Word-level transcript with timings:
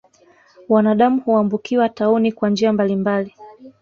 Wanadamu 0.69 1.21
huambukiwa 1.21 1.89
tauni 1.89 2.31
kwa 2.31 2.49
njia 2.49 2.73
mbalimbali 2.73 3.35